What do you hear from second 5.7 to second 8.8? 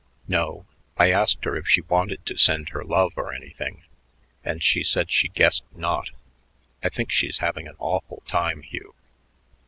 not. I think she's having an awful time,